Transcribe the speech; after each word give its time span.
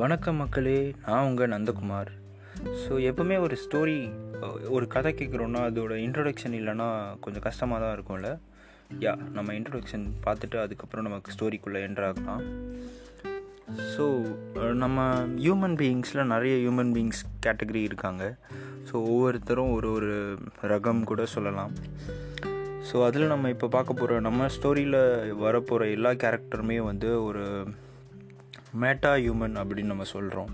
வணக்கம் 0.00 0.40
மக்களே 0.40 0.78
நான் 1.04 1.26
உங்கள் 1.26 1.50
நந்தகுமார். 1.52 2.08
ஸோ 2.80 2.92
எப்போவுமே 3.10 3.36
ஒரு 3.44 3.54
ஸ்டோரி 3.62 3.94
ஒரு 4.76 4.86
கதை 4.94 5.10
கேட்குறோன்னா 5.18 5.60
அதோட 5.68 5.92
இன்ட்ரொடக்ஷன் 6.06 6.56
இல்லைன்னா 6.58 6.88
கொஞ்சம் 7.24 7.44
கஷ்டமாக 7.46 7.78
தான் 7.82 7.94
இருக்கும்ல? 7.96 8.30
யா 9.04 9.12
நம்ம 9.36 9.54
இன்ட்ரொடக்ஷன் 9.58 10.04
பார்த்துட்டு 10.26 10.58
அதுக்கப்புறம் 10.64 11.06
நமக்கு 11.08 11.34
ஸ்டோரிக்குள்ளே 11.36 11.80
என்ட்ராகலாம் 11.86 12.42
ஸோ 13.94 14.04
நம்ம 14.82 15.06
ஹியூமன் 15.44 15.78
பீயிங்ஸில் 15.82 16.30
நிறைய 16.34 16.56
ஹியூமன் 16.64 16.92
பீயிங்ஸ் 16.96 17.22
கேட்டகரி 17.46 17.82
இருக்காங்க. 17.90 18.26
ஸோ 18.90 18.94
ஒவ்வொருத்தரும் 19.12 19.72
ஒரு 19.78 19.90
ஒரு 19.98 20.12
ரகம் 20.74 21.02
கூட 21.12 21.24
சொல்லலாம். 21.36 21.74
ஸோ 22.90 22.96
அதில் 23.08 23.32
நம்ம 23.34 23.54
இப்போ 23.56 23.68
பார்க்க 23.78 24.00
போகிற 24.02 24.20
நம்ம 24.28 24.50
ஸ்டோரியில் 24.58 25.00
வரப்போகிற 25.46 25.90
எல்லா 25.96 26.12
கேரக்டருமே 26.24 26.78
வந்து 26.90 27.10
ஒரு 27.30 27.44
மேட்டா 28.82 29.12
ஹியூமன் 29.16 29.56
அப்படின்னு 29.60 29.92
நம்ம 29.92 30.06
சொல்கிறோம் 30.14 30.52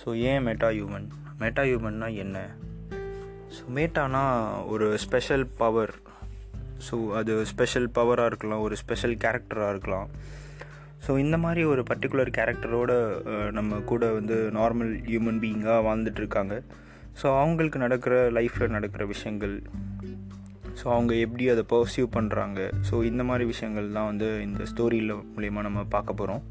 ஸோ 0.00 0.08
ஏன் 0.30 0.44
மெட்டா 0.46 0.68
ஹியூமன் 0.68 1.08
மெட்டா 1.38 1.62
ஹியூமன்னா 1.62 2.08
என்ன? 2.14 2.36
ஸோ 3.54 3.62
மேட்டானா 3.76 4.22
ஒரு 4.66 4.98
ஸ்பெஷல் 4.98 5.46
பவர் 5.56 5.94
ஸோ 6.86 6.96
அது 7.14 7.32
ஸ்பெஷல் 7.46 7.88
பவராக 7.94 8.30
இருக்கலாம் 8.30 8.60
ஒரு 8.60 8.76
ஸ்பெஷல் 8.76 9.16
கேரக்டராக 9.24 9.72
இருக்கலாம். 9.72 10.08
ஸோ 11.06 11.18
இந்த 11.18 11.36
மாதிரி 11.38 11.64
ஒரு 11.64 11.82
பர்டிகுலர் 11.90 12.30
கேரக்டரோட 12.38 12.92
நம்ம 13.50 13.78
கூட 13.90 14.06
வந்து 14.12 14.36
நார்மல் 14.58 14.92
ஹியூமன் 15.10 15.40
பீயிங்காக 15.42 15.84
வாழ்ந்துட்டுருக்காங்க 15.88 16.56
ஸோ 17.22 17.26
அவங்களுக்கு 17.40 17.78
நடக்கிற 17.78 18.14
லைஃப்பில் 18.30 18.74
நடக்கிற 18.76 19.04
விஷயங்கள். 19.04 19.56
ஸோ 20.80 20.86
அவங்க 20.86 21.14
எப்படி 21.14 21.48
அதை 21.48 21.64
பர்சீவ் 21.72 22.08
பண்ணுறாங்க 22.16 22.60
ஸோ 22.90 23.04
இந்த 23.04 23.24
மாதிரி 23.24 23.44
விஷயங்கள் 23.44 23.88
தான் 23.92 24.06
வந்து 24.06 24.28
இந்த 24.42 24.64
ஸ்டோரியில் 24.72 25.12
மூலயமா 25.34 25.60
நம்ம 25.68 25.84
பார்க்க 25.96 26.14
போகிறோம் 26.14 26.42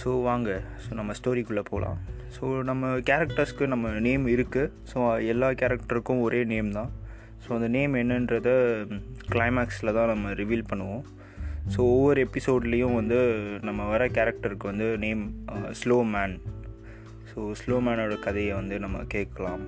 ஸோ 0.00 0.10
வாங்க. 0.28 0.50
ஸோ 0.84 0.90
நம்ம 1.00 1.12
ஸ்டோரிக்குள்ளே 1.18 1.64
போகலாம் 1.70 1.98
ஸோ 2.36 2.44
நம்ம 2.70 2.88
கேரக்டர்ஸ்க்கு 3.08 3.64
நம்ம 3.72 3.92
நேம் 4.06 4.24
இருக்குது 4.34 4.72
ஸோ 4.90 4.96
எல்லா 5.32 5.48
கேரக்டருக்கும் 5.60 6.22
ஒரே 6.26 6.40
நேம் 6.52 6.70
தான். 6.78 6.90
ஸோ 7.44 7.48
அந்த 7.56 7.68
நேம் 7.76 7.94
என்னன்றத 8.00 8.50
கிளைமேக்ஸில் 9.32 9.96
தான் 9.98 10.10
நம்ம 10.12 10.32
ரிவீல் 10.40 10.68
பண்ணுவோம். 10.70 11.04
ஸோ 11.72 11.78
ஒவ்வொரு 11.94 12.18
எபிசோட்லேயும் 12.26 12.98
வந்து 12.98 13.18
நம்ம 13.68 13.86
வர 13.92 14.02
கேரக்டருக்கு 14.18 14.70
வந்து 14.72 14.88
name 15.04 15.24
slow 15.80 15.98
man 16.14 16.36
so 17.30 17.48
slow 17.60 17.78
மேனோட 17.86 18.14
கதையை 18.26 18.52
வந்து 18.60 18.76
நம்ம 18.84 18.98
கேட்கலாம். 19.14 19.64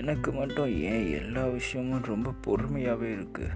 எனக்கு 0.00 0.30
மட்டும் 0.38 0.70
ஏன் 0.92 1.04
எல்லா 1.20 1.42
விஷயமும் 1.58 2.08
ரொம்ப 2.12 2.30
பொறுமையாகவே 2.46 3.08
இருக்குது 3.16 3.50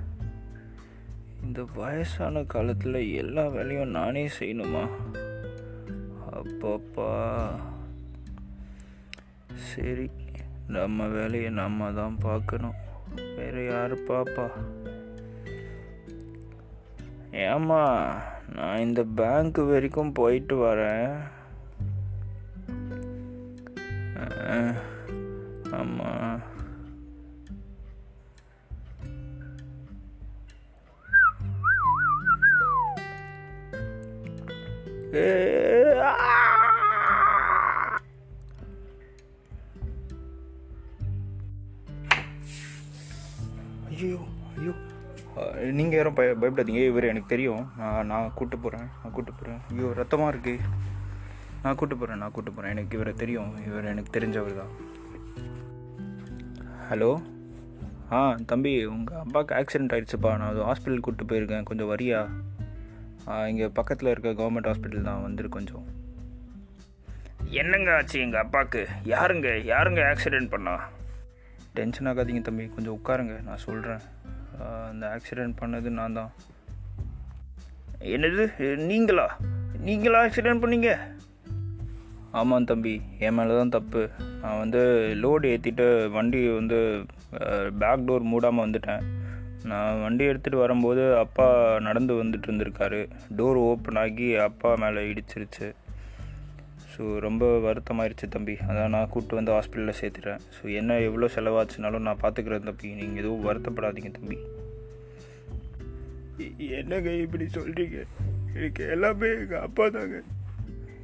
இந்த 1.42 1.68
வயசான 1.74 2.42
காலத்தில் 2.42 3.14
எல்லா 3.14 3.46
வேலையும் 3.48 3.90
நானே 3.90 4.30
செய்யணுமா? 4.40 4.88
அப்பப்பா. 6.32 7.48
சரி 9.54 10.10
நம்ம 10.66 11.06
வேலையை 11.06 11.50
நம்ம 11.50 11.92
தான் 11.92 12.18
பார்க்கணும். 12.20 12.74
வேறு 13.36 13.66
யார் 13.70 13.98
பாப்பா? 13.98 14.50
ஏம்மா 17.32 18.14
நான் 18.54 18.78
இந்த 18.78 19.04
பேங்க் 19.14 19.58
வரைக்கும் 19.58 20.12
போயிட்டு 20.12 20.56
வரேன். 20.56 21.16
ஐயோ 35.08 35.20
ஐயோ. 44.56 44.72
நீங்கள் 45.78 45.96
யாரும் 45.98 46.16
பய 46.18 46.34
பயப்படாதீங்க. 46.40 46.82
இவர் 46.90 47.08
எனக்கு 47.10 47.28
தெரியும். 47.28 47.62
நான் 47.78 48.06
நான் 48.06 48.34
கூட்டு 48.34 48.58
போகிறேன் 48.58 48.88
நான் 49.02 49.14
கூட்டு 49.16 49.32
போகிறேன் 49.32 49.60
ஐயோ 49.70 49.92
ரத்தமாக 50.00 50.32
இருக்கு. 50.32 50.54
நான் 51.62 51.74
கூட்டு 51.74 51.96
போகிறேன் 51.96 52.20
நான் 52.22 52.34
கூட்டு 52.36 52.52
போகிறேன் 52.52 52.74
எனக்கு 52.76 52.96
இவரை 52.98 53.14
தெரியும். 53.22 53.50
இவர் 53.66 53.90
எனக்கு 53.94 54.12
தெரிஞ்சவர் 54.18 54.60
தான். 54.60 54.72
ஹலோ? 56.90 57.10
ஆ 58.12 58.18
தம்பி 58.52 58.74
உங்கள் 58.86 59.22
அப்பாவுக்கு 59.24 59.56
ஆக்சிடென்ட் 59.60 59.94
ஆகிடுச்சுப்பா 59.94 60.36
நான் 60.36 60.50
அது 60.50 60.68
ஹாஸ்பிட்டல் 60.70 61.04
கூப்பிட்டு 61.06 61.30
போயிருக்கேன். 61.32 61.68
கொஞ்சம் 61.70 61.90
வரியா? 61.94 62.20
இங்கே 63.50 63.66
பக்கத்தில் 63.78 64.10
இருக்க 64.10 64.30
கவர்மெண்ட் 64.40 64.68
ஹாஸ்பிட்டல் 64.70 65.08
தான் 65.08 65.24
வந்துரு 65.24 65.48
கொஞ்சம். 65.56 65.86
என்னங்க 67.60 67.90
ஆச்சு 67.96 68.16
எங்கள் 68.24 68.42
அப்பாவுக்கு 68.44 68.80
யாருங்க? 69.14 69.48
யாருங்க 69.72 70.00
ஆக்சிடெண்ட் 70.12 70.48
பண்ணா? 70.54 70.74
டென்ஷன் 71.76 72.08
ஆகாதீங்க 72.10 72.42
தம்பி 72.46 72.64
கொஞ்சம் 72.76 72.96
உட்காருங்க 72.98 73.34
நான் 73.48 73.64
சொல்கிறேன் 73.66 74.02
அந்த 74.90 75.04
ஆக்சிடெண்ட் 75.14 75.54
பண்ணது 75.60 75.90
நான் 75.98 76.18
தான். 76.20 76.32
என்னது? 78.14 78.44
நீங்களா? 78.90 79.26
நீங்களா 79.86 80.18
ஆக்சிடெண்ட் 80.24 80.62
பண்ணீங்க? 80.64 80.90
ஆமாம் 82.38 82.68
தம்பி 82.70 82.94
என் 83.26 83.36
மேலே 83.36 83.54
தான் 83.60 83.74
தப்பு. 83.76 84.02
நான் 84.42 84.60
வந்து 84.62 84.82
லோடு 85.22 85.46
ஏற்றிட்டு 85.52 85.86
வண்டி 86.16 86.40
வந்து 86.58 86.80
பேக் 87.82 88.04
டோர் 88.08 88.30
மூடாமல் 88.32 88.64
வந்துட்டேன். 88.66 89.04
நான் 89.64 90.00
வண்டி 90.02 90.24
எடுத்துகிட்டு 90.24 90.64
வரும்போது 90.64 91.16
அப்பா 91.16 91.78
நடந்து 91.78 92.24
வந்துட்டு 92.24 92.48
இருந்திருக்காரு. 92.48 93.08
டோர் 93.36 93.56
ஓப்பன் 93.56 93.96
ஆகி 93.96 94.36
அப்பா 94.36 94.74
மேலே 94.74 95.02
இடிச்சிருச்சு. 95.12 95.68
ஸோ 96.92 97.18
ரொம்ப 97.18 97.44
வருத்தமாயிருச்சு 97.66 98.28
தம்பி. 98.28 98.54
அதான் 98.68 98.94
நான் 98.94 99.08
கூப்பிட்டு 99.08 99.38
வந்து 99.38 99.54
ஹாஸ்பிட்டலில் 99.56 99.98
சேர்த்துறேன் 100.00 100.40
ஸோ 100.56 100.62
என்ன 100.80 100.98
எவ்வளோ 100.98 101.28
செலவாச்சுனாலும் 101.34 102.06
நான் 102.08 102.22
பார்த்துக்கிறேன் 102.22 102.68
தம்பி. 102.70 102.88
நீங்கள் 103.00 103.22
எதுவும் 103.22 103.46
வருத்தப்படாதீங்க 103.48 104.10
தம்பி. 104.10 104.38
என்னங்க 106.78 107.10
இப்படி 107.10 107.44
சொல்கிறீங்க 107.44 107.98
எனக்கு 108.54 108.88
எல்லாமே 108.88 109.28
எங்கள் 109.30 109.60
அப்பா 109.60 109.88
தாங்க. 109.88 110.22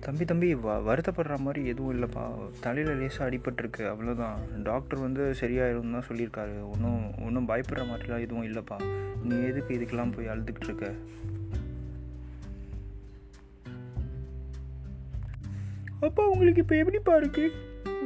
தம்பி 0.06 0.25
தம்பி 0.31 0.48
வ 0.54 0.72
வருத்தப்படுற 0.87 1.34
மாதிரி 1.38 1.60
எதுவும் 1.66 1.92
இல்லைப்பா. 1.94 2.25
தலையில் 2.65 2.98
லேசாக 3.00 3.26
அடிபட்டிருக்கு. 3.28 3.82
அவ்வளோதான் 3.92 4.38
டாக்டர் 4.62 4.98
வந்து 4.98 5.22
சரியாயிரும் 5.41 5.94
தான் 5.94 6.06
சொல்லியிருக்காரு. 6.09 6.54
ஒன்றும் 6.72 7.04
ஒன்றும் 7.26 7.48
பயப்படுற 7.50 7.82
மாதிரிலாம் 7.91 8.25
எதுவும் 8.25 8.47
இல்லைப்பா. 8.48 8.76
நீ 9.28 9.37
எதுக்கு 9.50 9.76
இதுக்கெல்லாம் 9.76 10.12
போய் 10.16 10.31
அழுதுகிட்டு 10.32 10.69
இருக்க? 10.69 10.88
அப்பா 16.00 16.26
உங்களுக்கு 16.32 16.62
இப்போ 16.65 16.76
எப்படிப்பா 16.82 17.15
இருக்குது 17.21 17.53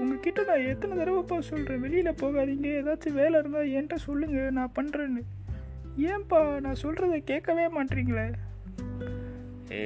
உங்ககிட்ட 0.01 0.45
நான் 0.51 0.69
எத்தனை 0.73 0.93
தடவைப்பா 0.99 1.39
சொல்கிறேன் 1.51 1.83
வெளியில் 1.87 2.21
போகாதீங்க. 2.23 2.69
ஏதாச்சும் 2.81 3.19
வேலை 3.21 3.41
இருந்தால் 3.41 3.73
என்கிட்ட 3.79 3.99
சொல்லுங்கள் 4.09 4.55
நான் 4.59 4.77
பண்ணுறேன்னு 4.79 5.25
ஏன்பா 6.13 6.61
நான் 6.67 6.83
சொல்கிறத 6.83 7.19
கேட்கவே 7.33 7.67
மாட்டீங்களே? 7.79 8.29
ஏ 9.73 9.83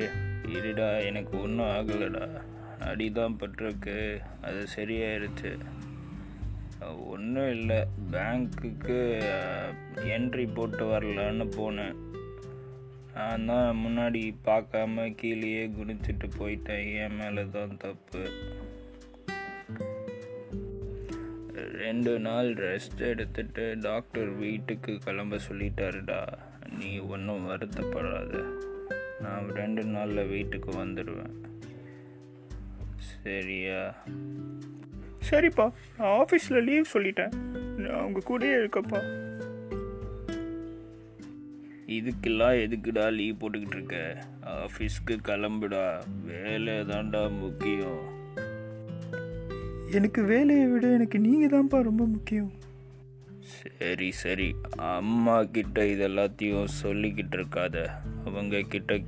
இருடா 0.52 1.04
எனக்கு 1.04 1.40
ஒன்றும் 1.40 1.66
ஆகலைடா. 1.66 2.26
அடிதான் 2.80 3.36
பட்டிருக்கு. 3.38 4.20
அது 4.42 4.66
சரியாயிருச்சு. 4.76 5.58
ஒன்றும் 7.06 7.50
இல்லை. 7.50 7.86
பேங்க்குக்கு 8.10 8.98
என்ட்ரி 9.96 10.54
போட்டு 10.54 10.84
வரலான்னு 10.86 11.46
போனேன். 11.58 11.94
நான் 13.14 13.46
தான் 13.46 13.76
முன்னாடி 13.76 14.34
பார்க்காம 14.44 15.14
கீழேயே 15.14 15.66
குனிச்சிட்டு 15.66 16.30
போயிட்டேன். 16.38 16.84
என் 17.02 17.16
மேலே 17.16 17.48
தான் 17.52 17.76
தப்பு. 17.76 18.28
ரெண்டு 21.54 22.18
நாள் 22.18 22.54
ரெஸ்ட் 22.54 22.98
எடுத்துட்டு 22.98 23.76
டாக்டர் 23.80 24.28
வீட்டுக்கு 24.28 24.98
கிளம்ப 24.98 25.38
சொல்லிட்டாருடா. 25.48 26.20
நீ 26.78 26.98
ஒன்றும் 26.98 27.48
வருத்தப்படாத. 27.48 28.44
நான் 29.22 29.48
ரெண்டு 29.60 29.84
நாளில் 29.84 30.28
வீட்டுக்கு 30.28 30.70
வந்துடுவேன் 30.70 31.36
சரியா? 33.22 33.80
சரிப்பா 35.30 35.66
நான் 35.98 36.14
ஆஃபீஸில் 36.20 36.64
லீவ் 36.64 36.92
சொல்லிட்டேன். 36.94 37.34
நான் 37.76 38.00
உங்கள் 38.00 38.26
கூடயே 38.28 38.54
இருக்கப்பா 38.62 39.02
இதுக்கெல்லாம் 41.96 42.58
எதுக்குடா 42.64 43.04
லீவ் 43.12 43.40
போட்டுக்கிட்டு 43.40 43.76
இருக்க? 43.76 43.96
ஆஃபீஸ்க்கு 44.46 45.14
கிளம்புடா. 45.28 45.84
வேலை 46.24 46.74
தான்டா 46.74 47.22
முக்கியம். 47.38 48.02
எனக்கு 49.90 50.20
வேலையை 50.22 50.66
விட 50.66 50.86
எனக்கு 50.86 51.18
நீங்கள் 51.18 51.52
தான்ப்பா 51.54 51.78
ரொம்ப 51.82 52.04
முக்கியம். 52.06 52.52
சரி 53.42 54.12
சரி. 54.12 54.54
அம்மா 54.76 55.44
கிட்ட 55.44 55.84
இதெல்லாத்தையும் 55.84 56.68
சொல்லிக்கிட்டு 56.82 57.36
இருக்காத 57.36 57.90
அவங்க 58.24 58.60
கிட்ட 58.60 59.00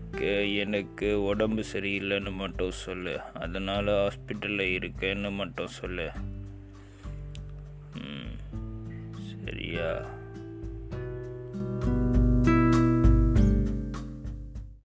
எனக்கு 0.46 1.22
உடம்பு 1.22 1.64
சரியில்லைன்னு 1.72 2.32
மட்டும் 2.32 2.70
சொல்லு. 2.70 3.20
அதனால் 3.34 3.86
ஹாஸ்பிட்டலில் 3.86 4.74
இருக்கேன்னு 4.78 5.30
மட்டும் 5.30 5.66
சொல்லு. 5.66 6.10
ம் 7.94 8.62
சரியா? 9.42 10.04